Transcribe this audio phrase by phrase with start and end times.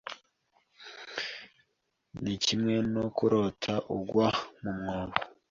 [2.21, 4.27] ni kimwe no kurota ugwa
[4.63, 5.15] mu mwobo.